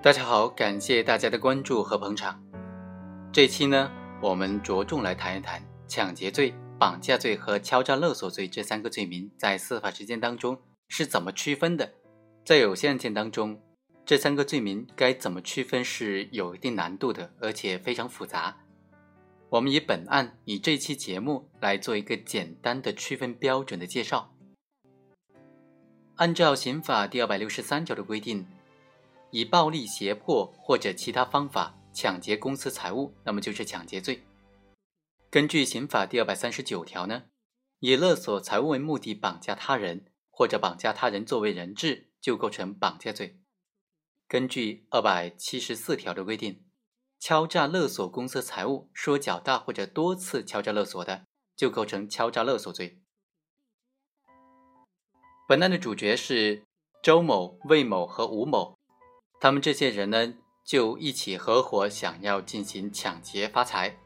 [0.00, 2.40] 大家好，感谢大家的关注和捧场。
[3.32, 3.90] 这期呢，
[4.22, 10.56] 我们着重来谈一谈抢劫罪、绑架罪和敲诈勒索罪这三个罪名在司法实践当中
[10.86, 11.94] 是怎么区分的。
[12.44, 13.60] 在有些案件当中，
[14.06, 18.56] 这三个罪名该怎么区分是有一定难度的，而且非常复杂。
[19.48, 24.32] 我们以本案以这期节目来做一个简单的区分标准的介绍。
[26.14, 28.46] 按照刑法第二百六十三条的规定。
[29.30, 34.22] 以暴力胁迫或者其他方法抢劫公司财物，那么就是抢劫罪。
[35.30, 37.24] 根据刑法第二百三十九条呢，
[37.80, 43.38] 以勒索财物为目的绑架他人，或者绑架他人作为人质，就构成绑架罪。
[44.26, 46.64] 根据二百七十四条的规定，
[47.18, 53.02] 敲诈勒索公司财物，说较大或者多次敲诈勒索的，就构成敲诈勒索罪。
[55.46, 56.62] 本案的主角是
[57.02, 58.77] 周某、魏某和吴某。
[59.40, 63.96] 他们这些人呢，就一起合伙想要进行抢劫发财。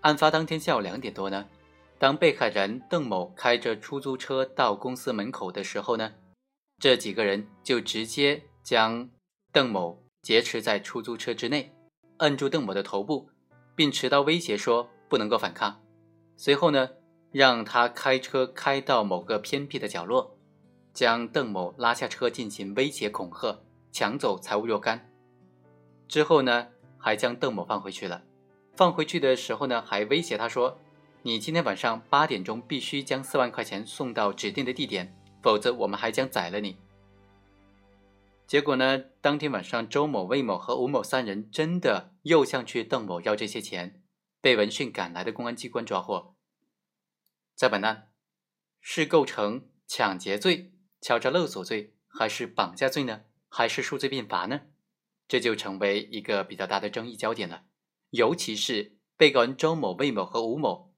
[0.00, 1.46] 案发当天下午两点多呢，
[1.98, 6.14] 当被害人邓某开着出租车到公司门口的时候呢，
[6.78, 9.10] 这几个人就直接将
[9.52, 11.74] 邓某劫持在出租车之内，
[12.18, 13.28] 摁住邓某的头部，
[13.76, 15.82] 并持刀威胁说不能够反抗。
[16.36, 16.88] 随后呢，
[17.30, 20.38] 让他开车开到某个偏僻的角落，
[20.94, 23.62] 将邓某拉下车进行威胁恐吓。
[23.92, 25.12] 抢走财物若干，
[26.08, 28.24] 之后呢，还将邓某放回去了。
[28.74, 30.78] 放回去的时候呢，还威胁他说
[31.20, 36.78] ：“你今天晚上八点钟必须将四万块钱送到指定的地点，否则我们还将宰了你。”
[38.48, 44.02] 结果呢，当天晚上，周某、魏某和吴某三人真的又向去邓某要这些钱，
[44.40, 46.34] 被闻讯赶来的公安机关抓获。
[47.54, 48.08] 在本案，
[48.80, 53.20] 是构成抢劫罪、敲诈勒索罪，还是绑架罪呢？
[53.54, 54.62] 还是数罪并罚呢？
[55.28, 57.64] 这就成为一个比较大的争议焦点了。
[58.08, 60.94] 尤其是被告人周某、魏某和吴某，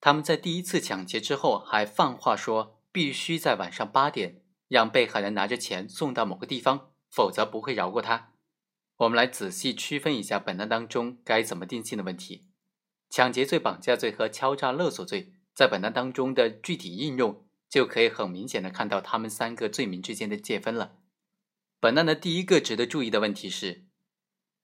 [0.00, 8.32] 他们在第一次抢劫之后还放话说，必须在晚上八点让被害人拿着钱送到某个地方，否则不会饶过他。
[8.98, 12.46] 我们来仔细区分一下本案当中该怎么定性的问题。
[13.10, 20.98] 抢劫罪、绑架罪和敲诈勒索罪在本案当中的具体应用，就可以很明显的看到他们三个罪名之间的界分了。
[21.78, 23.84] 本案的第一个值得注意的问题是，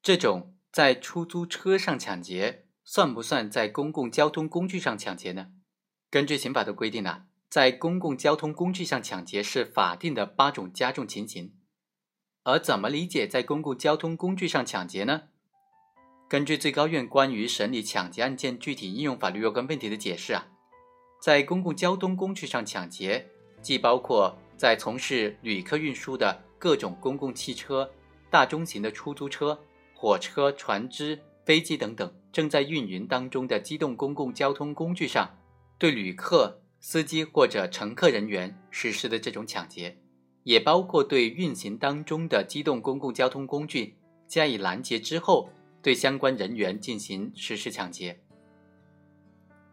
[0.03, 5.49] 这种在出租车上抢劫算不算在公共交通工具上抢劫呢？
[6.11, 11.55] 根据刑法的规定呢，在公共交通工具上抢劫是法定的八种加重情形。
[12.45, 15.25] 而怎么理解在公共交通工具上抢劫呢？
[16.31, 20.49] 根据最高院关于审理抢劫案件具体应用法律若干问题的解释啊，
[21.21, 23.29] 在公共交通工具上抢劫，
[23.61, 26.43] 既包括在从事旅客运输的。
[26.63, 27.91] 各种公共汽车、
[28.31, 29.59] 大中型的出租车、
[29.93, 35.37] 火车、船只、飞机等等正在运营当中的机动公共交通工具上，
[35.77, 39.99] 对旅客、司机或者乘客人员实施的这种抢劫，
[40.45, 43.97] 也包括对运行当中的机动公共交通工具
[44.29, 45.51] 加以拦截之后，
[45.83, 48.21] 对相关人员进行实施抢劫。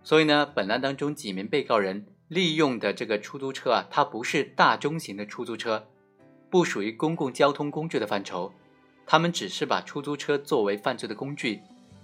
[0.01, 5.85] 所以呢，本案当中几名被告人利用的这个出租车啊，它不是大中型的出租车。
[6.49, 8.53] 不属于公共交通工具的范畴，
[9.05, 11.61] 他们只是把出租车作为犯罪的工具，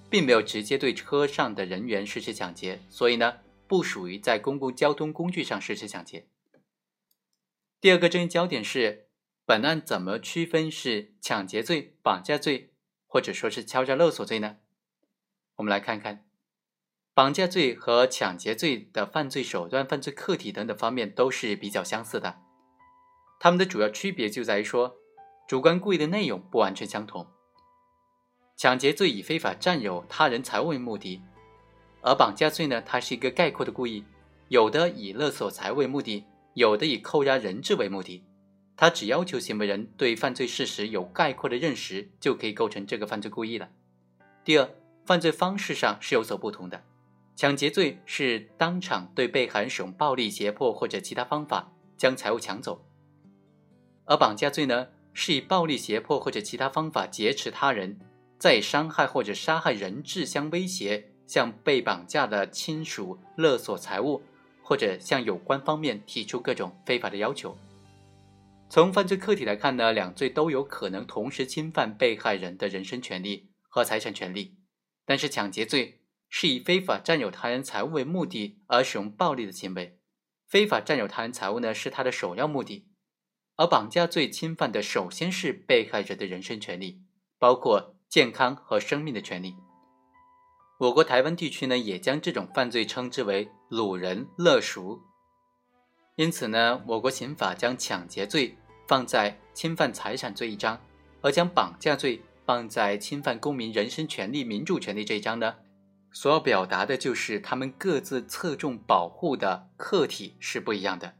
[0.09, 6.27] 并没有直接对车上的人员实施抢劫，所以呢，不属于在公共交通工具上实施抢劫。
[7.81, 9.07] 第二个争议焦点是，
[9.45, 12.73] 本案怎么区分是抢劫罪、绑架罪，
[13.07, 14.57] 或者说是敲诈勒索罪呢？
[15.55, 16.25] 我们来看看，
[17.13, 22.44] 绑架罪和抢劫罪的犯罪手段、犯罪客体等等方面都是比较相似的。
[23.39, 24.95] 他们的主要区别就在于说，
[25.47, 27.27] 主观故意的内容不完全相同。
[28.57, 31.21] 抢劫罪以非法占有他人财物为目的，
[32.01, 34.03] 而绑架罪呢，它是一个概括的故意，
[34.47, 36.23] 有的以勒索财物为目的，
[36.53, 38.23] 有的以扣押人质为目的。
[38.77, 43.69] 它只要求行为人对犯罪事实有概括的认识，就可以构成这个犯罪故意了。
[44.43, 44.69] 第二，
[45.05, 46.83] 犯罪方式上是有所不同的。
[47.35, 52.85] 抢劫罪是当场对被害人使用暴力胁迫或者其他方法将财物抢走。
[54.05, 57.99] 而绑架罪呢，是以暴力胁迫或者其他方法劫持他人，
[58.37, 64.21] 再以伤害或者杀害人质相威胁，向被绑架的亲属勒索财物，
[64.61, 67.57] 或者向有关方面提出各种非法的要求。
[68.69, 74.57] 从犯罪客体来看呢，两罪都有可能同时侵犯被害人的人身权利和财产权利，
[75.05, 79.99] 但是抢劫罪是以非法占有他人财物为目的而使用暴力的行为，
[80.47, 82.87] 非法占有他人财物呢是他的首要目的。
[83.57, 87.01] 而绑架罪侵犯的首先是被害人的人身权利，
[87.39, 89.55] 包括健康和生命的权利。
[90.77, 95.01] 我国台湾地区呢，也将这种犯罪称之为“掳人勒赎”。
[96.17, 98.57] 因此呢，我国刑法将抢劫罪
[98.87, 100.81] 放在侵犯财产罪一章，
[101.21, 105.55] 而将绑架罪放在侵犯公民人身权利、民主权利这一章呢，
[106.11, 111.13] 所要表达的就是他们各自侧重保护的客体是不一样的。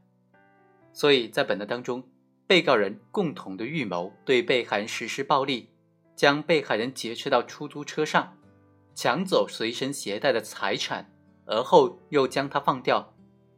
[0.92, 2.06] 所以在本案当中，
[2.46, 5.70] 被告人共同的预谋对被害人实施暴力，
[6.14, 8.36] 将被害人劫持到出租车上，
[8.94, 11.12] 抢走随身携带的财产，
[11.44, 13.12] 而后又将他放掉。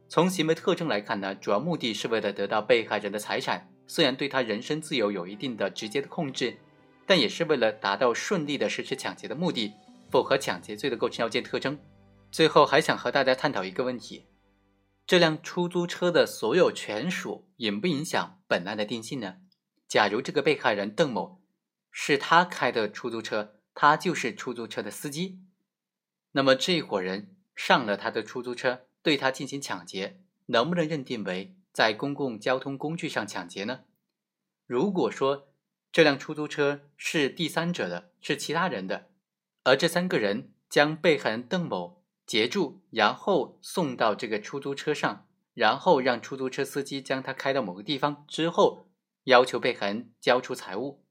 [0.07, 6.57] 从行为特征来看呢，主要目的是为了得到被害人的财产，虽然对他人身自由有一定的直接的控制，
[7.05, 9.73] 但也是为了达到顺利的实施抢劫的目的，
[10.09, 11.77] 符合抢劫罪的构成要件特征。
[12.31, 14.25] 最后还想和大家探讨一个问题：
[15.05, 19.37] 这辆出租车的所有权属影不影响本案的定性呢？
[19.87, 21.41] 假如这个被害人邓某
[21.91, 25.39] 是他开的出租车，他就是出租车的司机，
[26.31, 28.87] 那么这伙人上了他的出租车。
[29.01, 33.85] 对他进行抢劫，能不能认定为在公共交通工具上抢劫呢？
[34.65, 35.53] 如果说
[35.89, 39.09] 这辆出租车是第三者的，是其他人的，
[39.63, 45.28] 而这三个人将被害人邓某截住，然后送到这个出租车上，
[45.59, 48.87] 然后让出租车司机将他开到某个地方之后，
[49.25, 51.03] 要求被害人交出财物。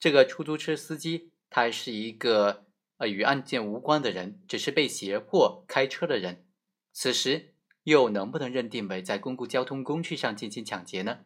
[0.00, 2.66] 这个出租车司机他是一个
[2.96, 6.44] 呃与案件无关的人，只是被胁迫开车的人。
[6.92, 7.54] 此时
[7.84, 11.20] 又能不能认定为在公共交通工具上进行抢劫呢？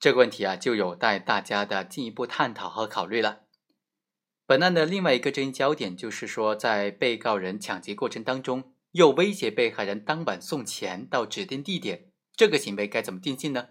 [0.00, 3.42] 这个问题啊，就有待大家的进一步探讨和考虑了。
[4.46, 13.68] 本案的另外一个争议焦点就是说，在被告人抢劫过程当中，又威胁被害人当晚送钱到指定地点，这个行为该怎么定性呢？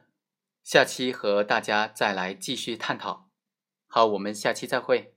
[0.64, 3.30] 下期和大家再来继续探讨。
[3.88, 5.17] 好，我们下期再会。